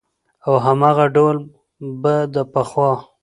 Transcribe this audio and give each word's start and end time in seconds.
او 0.45 0.53
هماغه 0.65 1.05
ډول 1.15 1.37
به 2.01 2.15
د 2.33 2.35
پخوا 2.53 2.91